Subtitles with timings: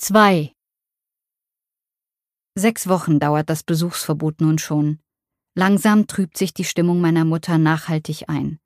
[0.00, 0.54] 2
[2.54, 5.00] Sechs Wochen dauert das Besuchsverbot nun schon.
[5.56, 8.60] Langsam trübt sich die Stimmung meiner Mutter nachhaltig ein.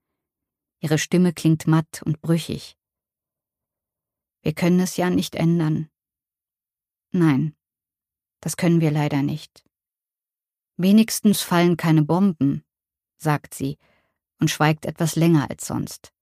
[0.80, 2.76] Ihre Stimme klingt matt und brüchig.
[4.42, 5.88] Wir können es ja nicht ändern.
[7.12, 7.56] Nein,
[8.40, 9.64] das können wir leider nicht.
[10.76, 12.62] Wenigstens fallen keine Bomben,
[13.16, 13.78] sagt sie
[14.38, 16.12] und schweigt etwas länger als sonst.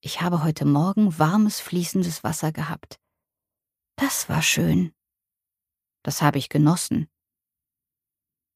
[0.00, 3.00] Ich habe heute Morgen warmes, fließendes Wasser gehabt.
[3.96, 4.94] Das war schön.
[6.04, 7.08] Das habe ich genossen.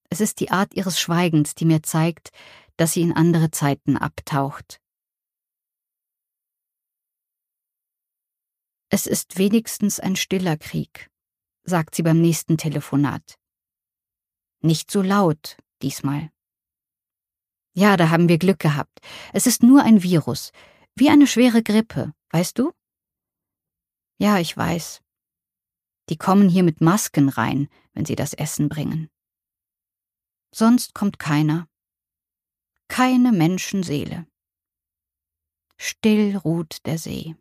[0.08, 2.30] Es ist die Art ihres Schweigens, die mir zeigt,
[2.76, 4.80] dass sie in andere Zeiten abtaucht.
[8.88, 11.10] Es ist wenigstens ein stiller Krieg,
[11.64, 13.36] sagt sie beim nächsten Telefonat.
[14.60, 16.30] Nicht so laut diesmal.
[17.74, 19.00] Ja, da haben wir Glück gehabt.
[19.32, 20.52] Es ist nur ein Virus.
[20.94, 22.72] Wie eine schwere Grippe, weißt du?
[24.18, 25.02] Ja, ich weiß.
[26.08, 29.08] Die kommen hier mit Masken rein, wenn sie das Essen bringen.
[30.54, 31.68] Sonst kommt keiner.
[32.88, 34.26] Keine Menschenseele.
[35.78, 37.34] Still ruht der See.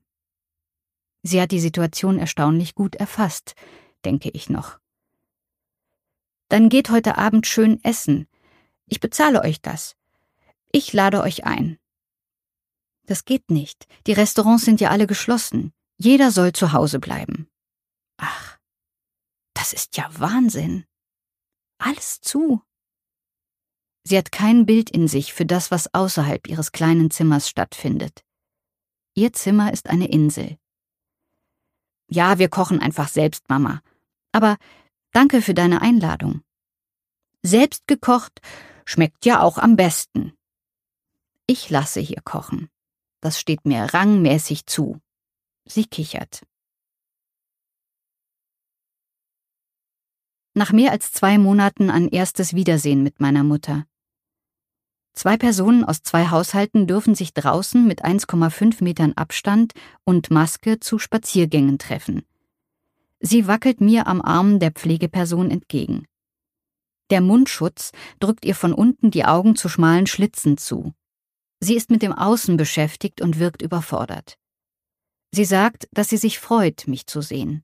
[1.24, 3.56] Sie hat die Situation erstaunlich gut erfasst,
[4.06, 4.80] denke ich noch.
[6.48, 8.28] Dann geht heute Abend schön essen.
[8.88, 9.96] Ich bezahle euch das.
[10.72, 11.78] Ich lade euch ein.
[13.06, 13.88] Das geht nicht.
[14.08, 15.74] Die Restaurants sind ja alle geschlossen.
[15.98, 17.48] Jeder soll zu Hause bleiben.
[18.18, 18.58] Ach,
[19.54, 20.86] das ist ja Wahnsinn.
[21.78, 22.62] Alles zu.
[24.04, 28.24] Sie hat kein Bild in sich für das, was außerhalb ihres kleinen Zimmers stattfindet.
[29.14, 30.58] Ihr Zimmer ist eine Insel.
[32.08, 33.82] Ja, wir kochen einfach selbst, Mama.
[34.32, 34.58] Aber
[35.12, 36.42] danke für deine Einladung.
[37.44, 38.42] Selbst gekocht
[38.86, 40.34] schmeckt ja auch am besten.
[41.48, 42.70] Ich lasse hier kochen.
[43.22, 45.00] Das steht mir rangmäßig zu.
[45.66, 46.42] Sie kichert.
[50.54, 53.86] Nach mehr als zwei Monaten ein erstes Wiedersehen mit meiner Mutter.
[55.14, 61.00] Zwei Personen aus zwei Haushalten dürfen sich draußen mit 1,5 Metern Abstand und Maske zu
[61.00, 62.24] Spaziergängen treffen.
[63.20, 66.08] Sie wackelt mir am Arm der Pflegeperson entgegen.
[67.12, 70.94] Der Mundschutz drückt ihr von unten die Augen zu schmalen Schlitzen zu.
[71.64, 74.38] Sie ist mit dem Außen beschäftigt und wirkt überfordert.
[75.32, 77.64] Sie sagt, dass sie sich freut, mich zu sehen.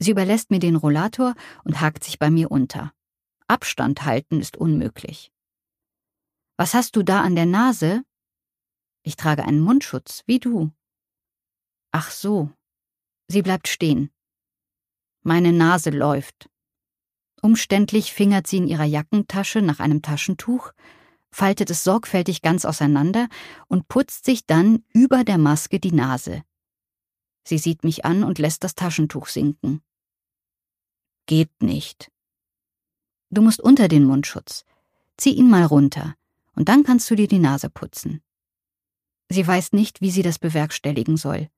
[0.00, 1.34] Sie überlässt mir den Rollator
[1.64, 2.92] und hakt sich bei mir unter.
[3.46, 5.32] Abstand halten ist unmöglich.
[6.56, 8.02] Was hast du da an der Nase?
[9.04, 10.72] Ich trage einen Mundschutz, wie du.
[11.92, 12.50] Ach so.
[13.28, 14.10] Sie bleibt stehen.
[15.22, 16.50] Meine Nase läuft.
[17.40, 20.72] Umständlich fingert sie in ihrer Jackentasche nach einem Taschentuch,
[21.32, 23.28] faltet es sorgfältig ganz auseinander
[23.66, 26.42] und putzt sich dann über der Maske die Nase.
[27.44, 29.82] Sie sieht mich an und lässt das Taschentuch sinken.
[31.26, 32.12] Geht nicht.
[33.30, 34.64] Du musst unter den Mundschutz.
[35.16, 36.14] Zieh ihn mal runter,
[36.54, 38.22] und dann kannst du dir die Nase putzen.
[39.28, 41.48] Sie weiß nicht, wie sie das bewerkstelligen soll.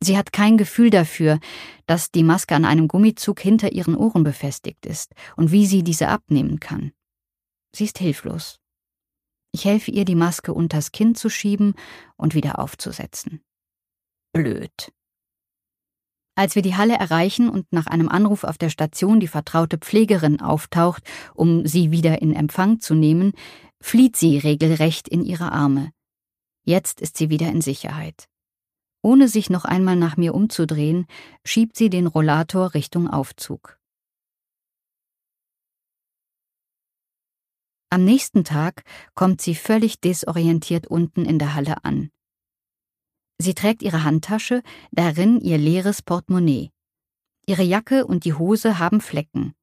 [0.00, 1.40] Sie hat kein Gefühl dafür,
[1.86, 6.08] dass die Maske an einem Gummizug hinter ihren Ohren befestigt ist und wie sie diese
[6.08, 6.92] abnehmen kann.
[7.72, 8.59] Sie ist hilflos.
[9.52, 11.74] Ich helfe ihr, die Maske unters Kinn zu schieben
[12.16, 13.42] und wieder aufzusetzen.
[14.32, 14.92] Blöd.
[16.36, 20.40] Als wir die Halle erreichen und nach einem Anruf auf der Station die vertraute Pflegerin
[20.40, 21.02] auftaucht,
[21.34, 23.32] um sie wieder in Empfang zu nehmen,
[23.80, 25.90] flieht sie regelrecht in ihre Arme.
[26.64, 28.28] Jetzt ist sie wieder in Sicherheit.
[29.02, 31.06] Ohne sich noch einmal nach mir umzudrehen,
[31.44, 33.79] schiebt sie den Rollator Richtung Aufzug.
[37.92, 38.84] Am nächsten Tag
[39.16, 42.12] kommt sie völlig desorientiert unten in der Halle an.
[43.38, 44.62] Sie trägt ihre Handtasche,
[44.92, 46.70] darin ihr leeres Portemonnaie.
[47.46, 49.54] Ihre Jacke und die Hose haben Flecken.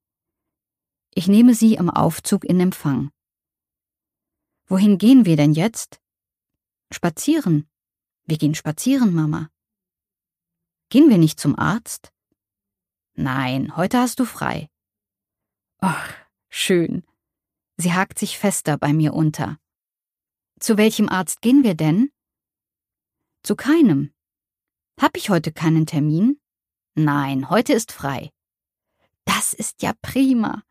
[1.14, 3.12] Ich nehme sie am Aufzug in Empfang.
[4.66, 6.02] Wohin gehen wir denn jetzt?
[6.92, 7.70] Spazieren.
[8.26, 9.50] Wir gehen spazieren, Mama.
[10.90, 12.12] Gehen wir nicht zum Arzt?
[13.14, 14.70] Nein, heute hast du frei.
[15.80, 16.14] Ach,
[16.50, 17.04] schön.
[17.78, 19.60] Sie hakt sich fester bei mir unter.
[20.60, 22.12] Zu welchem Arzt gehen wir denn?
[23.44, 24.12] Zu keinem.
[25.00, 26.40] Hab ich heute keinen Termin?
[26.96, 28.32] Nein, heute ist frei.
[29.26, 30.64] Das ist ja prima.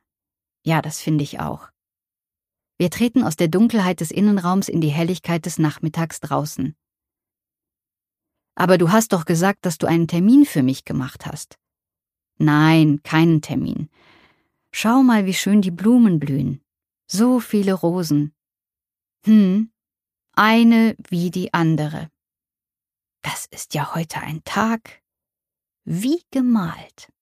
[0.64, 1.68] Ja, das finde ich auch.
[2.78, 6.74] Wir treten aus der Dunkelheit des Innenraums in die Helligkeit des Nachmittags draußen.
[8.56, 11.56] Aber du hast doch gesagt, dass du einen Termin für mich gemacht hast.
[12.38, 13.88] Nein, keinen Termin.
[14.72, 16.65] Schau mal, wie schön die Blumen blühen.
[17.08, 18.34] So viele Rosen.
[19.24, 19.70] Hm,
[20.32, 22.10] eine wie die andere.
[23.22, 25.02] Das ist ja heute ein Tag.
[25.84, 27.12] Wie gemalt.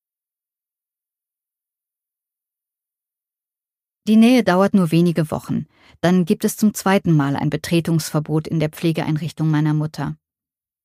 [4.07, 5.67] Die Nähe dauert nur wenige Wochen.
[6.01, 10.19] Dann gibt es zum zweiten Mal ein Betretungsverbot in der Pflegeeinrichtung meiner Mutter.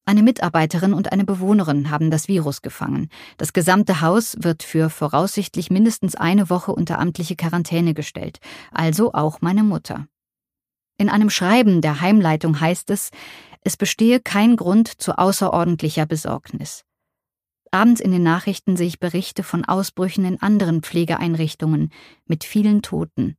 [0.09, 3.09] Eine Mitarbeiterin und eine Bewohnerin haben das Virus gefangen.
[3.37, 8.39] Das gesamte Haus wird für voraussichtlich mindestens eine Woche unter amtliche Quarantäne gestellt,
[8.71, 10.07] also auch meine Mutter.
[10.97, 13.11] In einem Schreiben der Heimleitung heißt es,
[13.61, 16.85] es bestehe kein Grund zu außerordentlicher Besorgnis.
[17.69, 21.91] Abends in den Nachrichten sehe ich Berichte von Ausbrüchen in anderen Pflegeeinrichtungen
[22.25, 23.37] mit vielen Toten.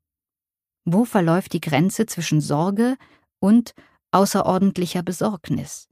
[0.84, 2.96] Wo verläuft die Grenze zwischen Sorge
[3.40, 3.74] und
[4.12, 5.89] außerordentlicher Besorgnis?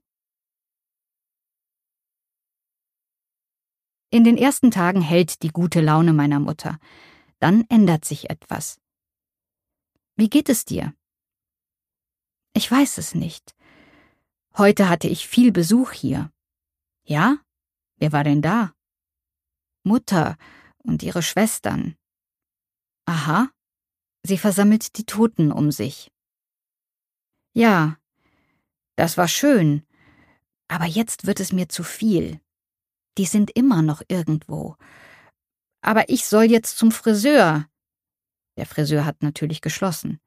[4.11, 6.79] In den ersten Tagen hält die gute Laune meiner Mutter.
[7.41, 8.81] Dann ändert sich etwas.
[10.17, 10.95] Wie geht es dir?
[12.55, 13.55] Ich weiß es nicht.
[14.57, 16.33] Heute hatte ich viel Besuch hier.
[17.05, 17.39] Ja?
[17.97, 18.75] Wer war denn da?
[19.85, 20.37] Mutter
[20.79, 21.97] und ihre Schwestern.
[23.05, 23.51] Aha.
[24.23, 26.11] Sie versammelt die Toten um sich.
[27.53, 27.99] Ja,
[28.97, 29.87] das war schön,
[30.67, 32.41] aber jetzt wird es mir zu viel.
[33.19, 34.77] Die sind immer noch irgendwo.
[35.81, 37.69] Aber ich soll jetzt zum Friseur.
[38.57, 40.21] Der Friseur hat natürlich geschlossen.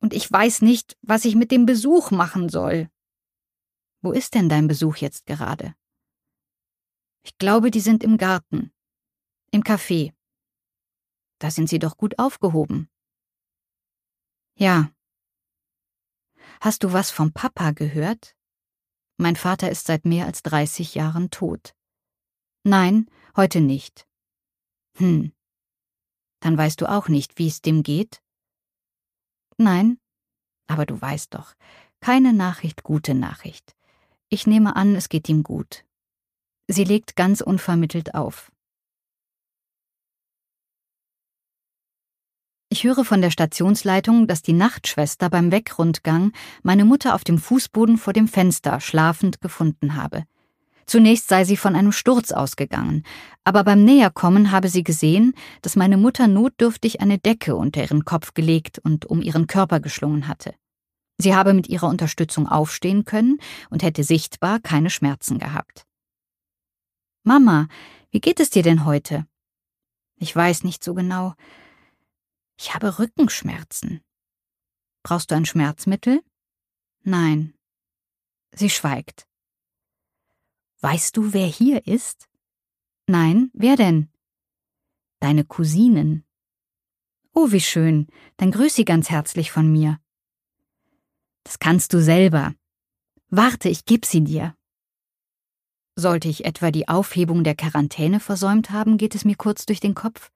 [0.00, 2.88] Und ich weiß nicht, was ich mit dem Besuch machen soll.
[4.00, 5.74] Wo ist denn dein Besuch jetzt gerade?
[7.22, 8.72] Ich glaube, die sind im Garten.
[9.50, 10.12] Im Café.
[11.40, 12.88] Da sind sie doch gut aufgehoben.
[14.54, 14.92] Ja.
[16.60, 18.36] Hast du was vom Papa gehört?
[19.16, 21.74] Mein Vater ist seit mehr als 30 Jahren tot.
[22.64, 24.06] Nein, heute nicht.
[24.96, 25.32] Hm.
[26.40, 28.22] Dann weißt du auch nicht, wie es dem geht?
[29.56, 29.98] Nein,
[30.68, 31.54] aber du weißt doch,
[32.00, 33.74] keine Nachricht, gute Nachricht.
[34.28, 35.84] Ich nehme an, es geht ihm gut.
[36.68, 38.52] Sie legt ganz unvermittelt auf.
[42.70, 46.32] Ich höre von der Stationsleitung, dass die Nachtschwester beim Wegrundgang
[46.62, 50.24] meine Mutter auf dem Fußboden vor dem Fenster schlafend gefunden habe.
[50.88, 53.02] Zunächst sei sie von einem Sturz ausgegangen,
[53.44, 58.32] aber beim Näherkommen habe sie gesehen, dass meine Mutter notdürftig eine Decke unter ihren Kopf
[58.32, 60.54] gelegt und um ihren Körper geschlungen hatte.
[61.18, 63.38] Sie habe mit ihrer Unterstützung aufstehen können
[63.68, 65.84] und hätte sichtbar keine Schmerzen gehabt.
[67.22, 67.68] Mama,
[68.10, 69.26] wie geht es dir denn heute?
[70.16, 71.34] Ich weiß nicht so genau.
[72.58, 74.00] Ich habe Rückenschmerzen.
[75.02, 76.22] Brauchst du ein Schmerzmittel?
[77.02, 77.52] Nein.
[78.52, 79.27] Sie schweigt.
[80.80, 82.28] Weißt du, wer hier ist?
[83.06, 84.08] Nein, wer denn?
[85.18, 86.24] Deine Cousinen.
[87.34, 88.06] Oh, wie schön.
[88.36, 89.98] Dann grüß sie ganz herzlich von mir.
[91.42, 92.54] Das kannst du selber.
[93.28, 94.54] Warte, ich geb sie dir.
[95.96, 99.94] Sollte ich etwa die Aufhebung der Quarantäne versäumt haben, geht es mir kurz durch den
[99.94, 100.30] Kopf.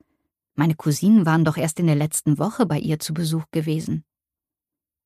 [0.54, 4.04] Meine Cousinen waren doch erst in der letzten Woche bei ihr zu Besuch gewesen.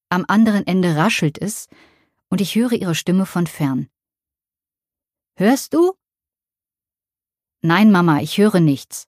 [0.09, 1.69] Am anderen Ende raschelt es,
[2.29, 3.88] und ich höre ihre Stimme von fern.
[5.38, 5.93] Hörst du?
[7.61, 9.06] Nein, Mama, ich höre nichts.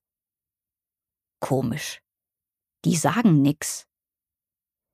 [1.41, 2.03] Komisch.
[2.85, 3.87] Die sagen nix.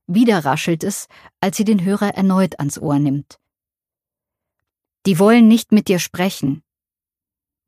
[0.06, 1.08] Wieder raschelt es,
[1.40, 3.40] als sie den Hörer erneut ans Ohr nimmt.
[5.06, 6.62] Die wollen nicht mit dir sprechen.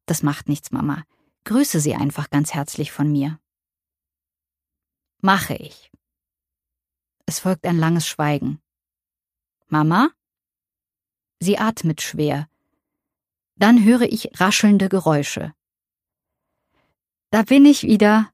[0.06, 1.04] Das macht nichts, Mama.
[1.44, 3.40] Grüße sie einfach ganz herzlich von mir.
[5.22, 5.90] Mache ich.
[7.26, 8.62] Es folgt ein langes Schweigen.
[9.66, 10.10] Mama?
[11.40, 12.48] Sie atmet schwer.
[13.56, 15.54] Dann höre ich raschelnde Geräusche.
[17.30, 18.30] Da bin ich wieder.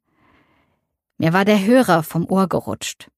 [1.17, 3.09] Mir war der Hörer vom Ohr gerutscht.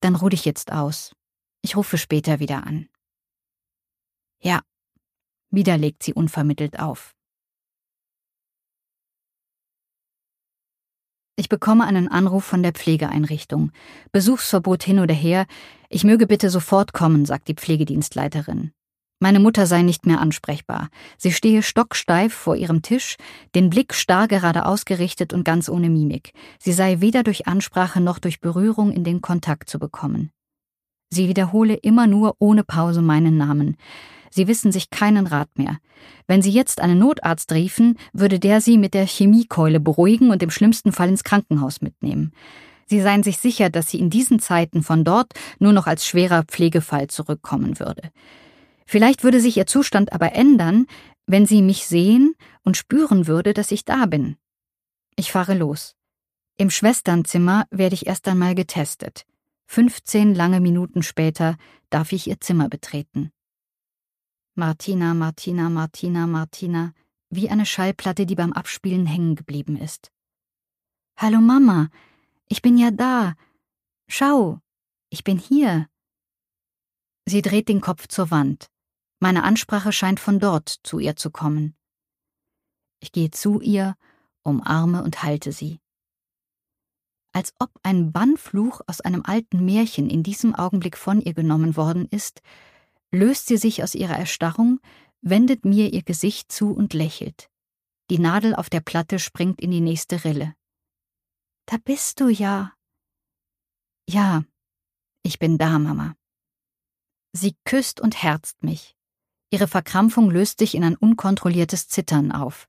[0.00, 1.14] Dann ruh dich jetzt aus.
[1.62, 2.88] Ich rufe später wieder an.
[4.40, 4.60] Ja.
[5.50, 7.14] Wieder legt sie unvermittelt auf.
[11.36, 13.72] Ich bekomme einen Anruf von der Pflegeeinrichtung.
[14.12, 15.46] Besuchsverbot hin oder her.
[15.88, 18.72] Ich möge bitte sofort kommen, sagt die Pflegedienstleiterin.
[19.24, 20.90] Meine Mutter sei nicht mehr ansprechbar.
[21.16, 23.16] Sie stehe stocksteif vor ihrem Tisch,
[23.54, 26.34] den Blick starr gerade ausgerichtet und ganz ohne Mimik.
[26.58, 30.30] Sie sei weder durch Ansprache noch durch Berührung in den Kontakt zu bekommen.
[31.08, 33.78] Sie wiederhole immer nur ohne Pause meinen Namen.
[34.28, 35.78] Sie wissen sich keinen Rat mehr.
[36.26, 40.50] Wenn Sie jetzt einen Notarzt riefen, würde der Sie mit der Chemiekeule beruhigen und im
[40.50, 42.32] schlimmsten Fall ins Krankenhaus mitnehmen.
[42.84, 46.42] Sie seien sich sicher, dass sie in diesen Zeiten von dort nur noch als schwerer
[46.42, 48.10] Pflegefall zurückkommen würde.
[48.86, 50.86] Vielleicht würde sich ihr Zustand aber ändern,
[51.26, 54.36] wenn sie mich sehen und spüren würde, dass ich da bin.
[55.16, 55.96] Ich fahre los.
[56.56, 59.26] Im Schwesternzimmer werde ich erst einmal getestet.
[59.66, 61.56] 15 lange Minuten später
[61.90, 63.32] darf ich ihr Zimmer betreten.
[64.54, 66.92] Martina, Martina, Martina, Martina,
[67.30, 70.12] wie eine Schallplatte, die beim Abspielen hängen geblieben ist.
[71.16, 71.88] Hallo Mama,
[72.48, 73.34] ich bin ja da.
[74.06, 74.60] Schau,
[75.10, 75.88] ich bin hier.
[77.26, 78.70] Sie dreht den Kopf zur Wand.
[79.24, 81.74] Meine Ansprache scheint von dort zu ihr zu kommen.
[83.00, 83.96] Ich gehe zu ihr,
[84.42, 85.80] umarme und halte sie.
[87.32, 92.06] Als ob ein Bannfluch aus einem alten Märchen in diesem Augenblick von ihr genommen worden
[92.10, 92.42] ist,
[93.12, 94.78] löst sie sich aus ihrer Erstarrung,
[95.22, 97.48] wendet mir ihr Gesicht zu und lächelt.
[98.10, 100.54] Die Nadel auf der Platte springt in die nächste Rille.
[101.64, 102.74] Da bist du ja.
[104.06, 104.44] Ja,
[105.22, 106.14] ich bin da, Mama.
[107.32, 108.93] Sie küsst und herzt mich.
[109.54, 112.66] Ihre Verkrampfung löst sich in ein unkontrolliertes Zittern auf.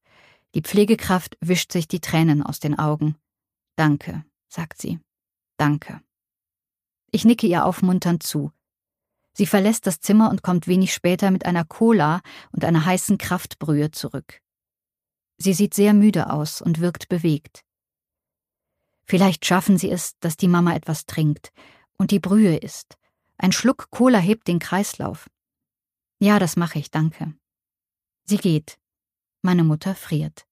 [0.54, 3.16] Die Pflegekraft wischt sich die Tränen aus den Augen.
[3.76, 5.00] Danke, sagt sie.
[5.58, 6.00] Danke.
[7.10, 8.52] Ich nicke ihr aufmunternd zu.
[9.34, 13.90] Sie verlässt das Zimmer und kommt wenig später mit einer Cola und einer heißen Kraftbrühe
[13.90, 14.44] zurück.
[15.40, 17.64] Sie sieht sehr müde aus und wirkt bewegt.
[19.06, 21.52] Vielleicht schaffen sie es, dass die Mama etwas trinkt
[21.98, 23.00] und die Brühe isst.
[23.40, 25.26] Ein Schluck Cola hebt den Kreislauf.
[26.20, 27.34] Ja, das mache ich, danke.
[28.26, 28.80] Sie geht.
[29.42, 30.46] Meine Mutter friert.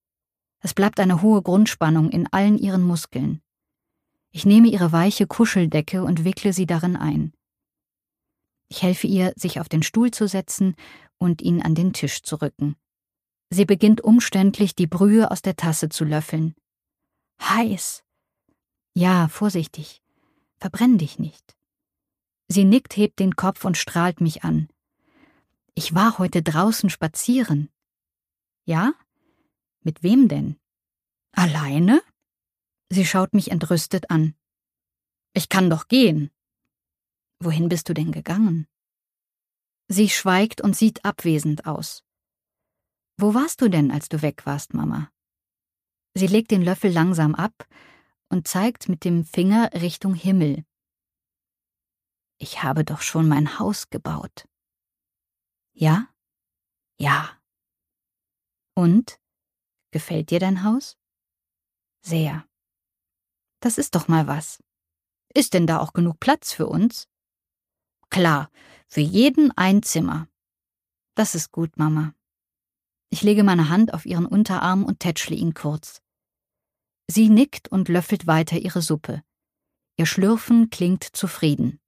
[0.60, 3.42] Es bleibt eine hohe Grundspannung in allen ihren Muskeln.
[4.32, 7.34] Ich nehme ihre weiche Kuscheldecke und wickle sie darin ein.
[8.68, 10.76] Ich helfe ihr, sich auf den Stuhl zu setzen
[11.18, 12.76] und ihn an den Tisch zu rücken.
[13.50, 16.56] Sie beginnt umständlich, die Brühe aus der Tasse zu löffeln.
[17.40, 18.04] Heiß.
[18.96, 20.02] Ja, vorsichtig.
[20.58, 21.56] Verbrenn dich nicht.
[22.48, 24.70] Sie nickt, hebt den Kopf und strahlt mich an.
[25.76, 27.70] Ich war heute draußen spazieren.
[28.66, 28.94] Ja?
[29.82, 30.60] Mit wem denn?
[31.32, 32.02] Alleine?
[32.90, 34.36] Sie schaut mich entrüstet an.
[35.34, 36.30] Ich kann doch gehen.
[37.40, 38.68] Wohin bist du denn gegangen?
[39.88, 42.04] Sie schweigt und sieht abwesend aus.
[43.18, 45.12] Wo warst du denn, als du weg warst, Mama?
[46.14, 47.68] Sie legt den Löffel langsam ab
[48.30, 50.66] und zeigt mit dem Finger Richtung Himmel.
[52.38, 54.48] Ich habe doch schon mein Haus gebaut.
[55.74, 56.08] Ja?
[57.00, 57.38] Ja.
[58.76, 59.20] Und?
[59.92, 60.98] Gefällt dir dein Haus?
[62.02, 62.48] Sehr.
[63.60, 64.62] Das ist doch mal was.
[65.34, 67.08] Ist denn da auch genug Platz für uns?
[68.10, 68.52] Klar,
[68.88, 70.28] für jeden ein Zimmer.
[71.16, 72.14] Das ist gut, Mama.
[73.10, 76.02] Ich lege meine Hand auf ihren Unterarm und tätschle ihn kurz.
[77.08, 79.24] Sie nickt und löffelt weiter ihre Suppe.
[79.98, 81.80] Ihr Schlürfen klingt zufrieden.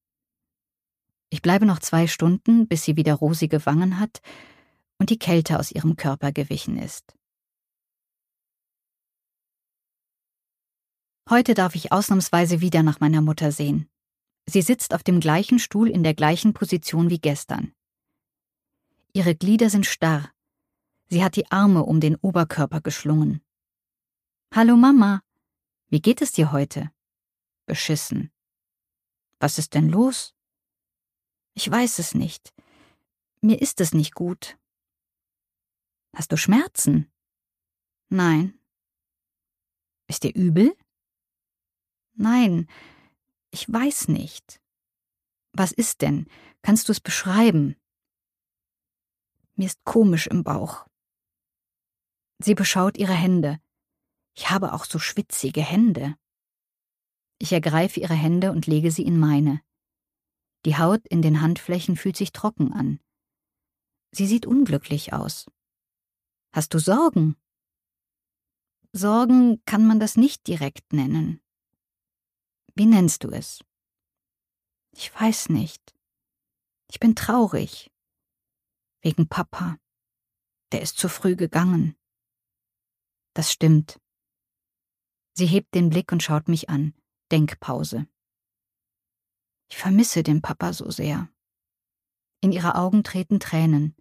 [1.36, 4.22] Ich bleibe noch zwei Stunden, bis sie wieder rosige Wangen hat
[5.00, 7.14] und die Kälte aus ihrem Körper gewichen ist.
[11.30, 13.90] Heute darf ich ausnahmsweise wieder nach meiner Mutter sehen.
[14.46, 17.74] Sie sitzt auf dem gleichen Stuhl in der gleichen Position wie gestern.
[19.12, 20.32] Ihre Glieder sind starr.
[21.10, 23.42] Sie hat die Arme um den Oberkörper geschlungen.
[24.54, 25.22] Hallo Mama,
[25.90, 26.92] wie geht es dir heute?
[27.66, 28.32] Beschissen.
[29.42, 30.35] Was ist denn los?
[31.56, 32.54] Ich weiß es nicht.
[33.42, 34.58] Mir ist es nicht gut.
[36.16, 37.12] Hast du Schmerzen?
[38.10, 38.60] Nein.
[40.08, 40.76] Ist dir übel?
[42.14, 42.68] Nein,
[43.52, 44.62] ich weiß nicht.
[45.54, 46.28] Was ist denn?
[46.62, 47.76] Kannst du es beschreiben?
[49.56, 50.86] Mir ist komisch im Bauch.
[52.40, 53.60] Sie beschaut ihre Hände.
[54.34, 56.16] Ich habe auch so schwitzige Hände.
[57.40, 59.62] Ich ergreife ihre Hände und lege sie in meine.
[60.66, 63.00] Die Haut in den Handflächen fühlt sich trocken an.
[64.12, 65.46] Sie sieht unglücklich aus.
[66.54, 67.36] Hast du Sorgen?
[68.92, 71.42] Sorgen kann man das nicht direkt nennen.
[72.74, 73.64] Wie nennst du es?
[74.92, 75.94] Ich weiß nicht.
[76.90, 77.92] Ich bin traurig.
[79.02, 79.78] Wegen Papa.
[80.72, 81.96] Der ist zu früh gegangen.
[83.34, 84.00] Das stimmt.
[85.34, 86.96] Sie hebt den Blick und schaut mich an.
[87.32, 88.08] Denkpause.
[89.70, 91.30] Ich vermisse den Papa so sehr.
[92.42, 93.96] In ihre Augen treten Tränen.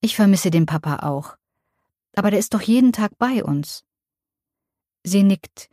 [0.00, 1.36] Ich vermisse den Papa auch.
[2.14, 3.84] Aber der ist doch jeden Tag bei uns.
[5.04, 5.68] Sie nickt,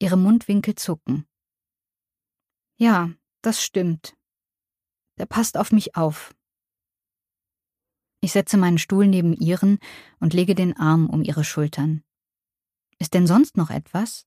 [0.00, 1.26] Ihre Mundwinkel zucken.
[2.76, 3.10] Ja,
[3.42, 4.16] das stimmt.
[5.18, 6.34] Der passt auf mich auf.
[8.20, 9.78] Ich setze meinen Stuhl neben ihren
[10.20, 12.04] und lege den Arm um ihre Schultern.
[12.98, 14.26] Ist denn sonst noch etwas?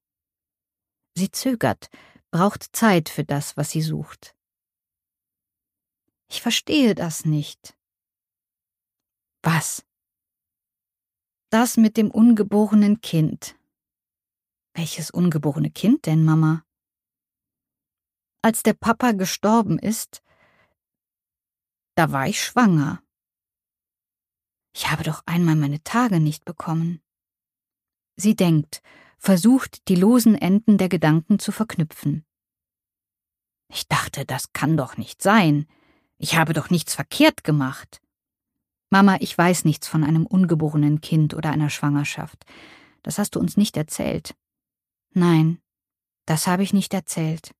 [1.15, 1.89] Sie zögert,
[2.31, 4.35] braucht Zeit für das, was sie sucht.
[6.29, 7.77] Ich verstehe das nicht.
[9.43, 9.85] Was?
[11.49, 13.59] Das mit dem ungeborenen Kind.
[14.73, 16.65] Welches ungeborene Kind denn, Mama?
[18.41, 20.23] Als der Papa gestorben ist,
[21.95, 23.03] da war ich schwanger.
[24.73, 27.01] Ich habe doch einmal meine Tage nicht bekommen.
[28.15, 28.81] Sie denkt,
[29.21, 32.25] versucht, die losen Enden der Gedanken zu verknüpfen.
[33.69, 35.67] Ich dachte, das kann doch nicht sein.
[36.17, 38.01] Ich habe doch nichts verkehrt gemacht.
[38.89, 42.45] Mama, ich weiß nichts von einem ungeborenen Kind oder einer Schwangerschaft.
[43.03, 44.35] Das hast du uns nicht erzählt.
[45.13, 45.61] Nein,
[46.25, 47.53] das habe ich nicht erzählt.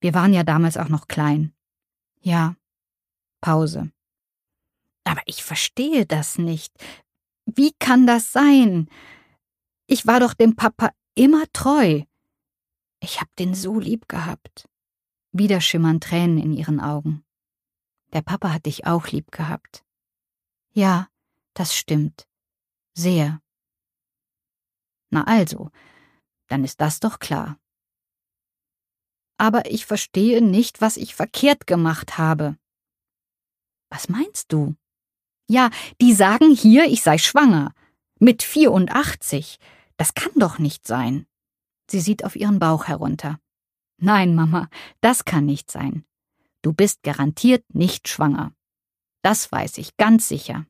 [0.00, 1.52] Wir waren ja damals auch noch klein.
[2.20, 2.54] Ja.
[3.40, 3.90] Pause.
[5.04, 6.72] Aber ich verstehe das nicht.
[7.46, 8.88] Wie kann das sein?
[9.92, 12.04] Ich war doch dem Papa immer treu.
[13.00, 14.68] Ich hab den so lieb gehabt.
[15.32, 17.24] Wieder schimmern Tränen in ihren Augen.
[18.12, 19.84] Der Papa hat dich auch lieb gehabt.
[20.72, 21.08] Ja,
[21.54, 22.28] das stimmt.
[22.94, 23.42] Sehr.
[25.10, 25.72] Na also,
[26.46, 27.58] dann ist das doch klar.
[29.38, 32.56] Aber ich verstehe nicht, was ich verkehrt gemacht habe.
[33.88, 34.76] Was meinst du?
[35.48, 35.68] Ja,
[36.00, 37.74] die sagen hier, ich sei schwanger.
[38.20, 39.58] Mit 84.
[40.00, 41.26] Das kann doch nicht sein.
[41.90, 43.38] Sie sieht auf ihren Bauch herunter.
[43.98, 44.70] Nein, Mama,
[45.02, 46.06] das kann nicht sein.
[46.62, 48.54] Du bist garantiert nicht schwanger.
[49.20, 50.64] Das weiß ich ganz sicher.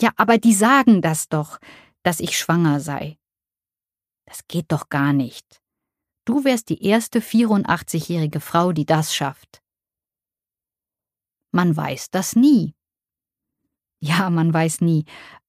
[0.00, 1.58] Ja, aber die sagen das doch,
[2.04, 3.18] dass ich schwanger sei.
[4.26, 5.60] Das geht doch gar nicht.
[6.24, 9.64] Du wärst die erste 84-jährige Frau, die das schafft.
[11.50, 12.76] Man weiß das nie.
[13.98, 15.06] Ja, man weiß nie,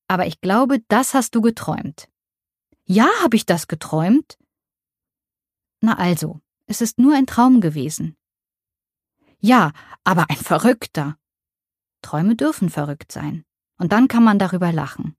[0.08, 2.10] aber ich glaube, das hast du geträumt.
[2.86, 4.38] Ja, habe ich das geträumt?
[5.82, 8.16] Na also, es ist nur ein Traum gewesen.
[9.40, 9.72] Ja,
[10.04, 11.18] aber ein verrückter.
[12.02, 13.46] Träume dürfen verrückt sein,
[13.78, 15.16] und dann kann man darüber lachen.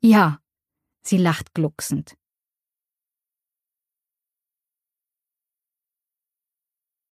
[0.00, 0.40] Ja,
[1.02, 2.16] sie lacht glucksend.